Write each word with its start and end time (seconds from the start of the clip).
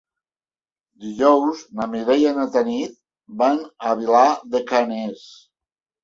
Dijous 1.07 1.59
na 1.79 1.85
Mireia 1.91 2.31
i 2.33 2.37
na 2.37 2.45
Tanit 2.55 2.95
van 3.41 3.59
a 3.89 3.93
Vilar 3.99 4.23
de 4.55 4.63
Canes. 4.73 5.21